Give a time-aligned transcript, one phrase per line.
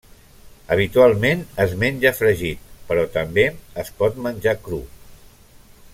[0.75, 3.45] Habitualment es menja fregit, però també
[3.85, 4.85] es pot menjar cru.